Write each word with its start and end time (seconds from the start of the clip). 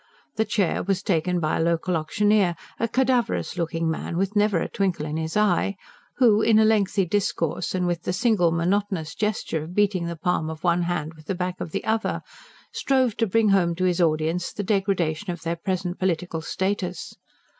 The 0.35 0.45
chair 0.45 0.81
was 0.81 1.03
taken 1.03 1.39
by 1.39 1.57
a 1.59 1.63
local 1.63 1.95
auctioneer, 1.95 2.55
a 2.79 2.87
cadaverous 2.87 3.55
looking 3.55 3.87
man, 3.87 4.17
with 4.17 4.35
never 4.35 4.59
a 4.59 4.67
twinkle 4.67 5.05
in 5.05 5.15
his 5.15 5.37
eye, 5.37 5.75
who, 6.17 6.41
in 6.41 6.57
a 6.57 6.65
lengthy 6.65 7.05
discourse 7.05 7.75
and 7.75 7.85
with 7.85 8.01
the 8.01 8.11
single 8.11 8.51
monotonous 8.51 9.13
gesture 9.13 9.61
of 9.61 9.75
beating 9.75 10.07
the 10.07 10.15
palm 10.15 10.49
of 10.49 10.63
one 10.63 10.81
hand 10.81 11.13
with 11.13 11.25
the 11.27 11.35
back 11.35 11.61
of 11.61 11.69
the 11.71 11.85
other, 11.85 12.23
strove 12.71 13.15
to 13.17 13.27
bring 13.27 13.49
home 13.49 13.75
to 13.75 13.83
his 13.83 14.01
audience 14.01 14.51
the 14.51 14.63
degradation 14.63 15.29
of 15.29 15.43
their 15.43 15.55
present 15.55 15.99
political 15.99 16.41
status. 16.41 17.13